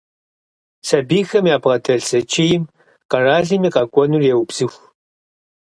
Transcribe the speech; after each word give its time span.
Сабийхэм 0.87 1.45
ябгъэдэлъ 1.55 2.05
зэчийм 2.09 2.63
къэралым 3.09 3.61
и 3.67 3.69
къэкӀуэнур 3.75 4.23
еубзыху. 4.31 4.83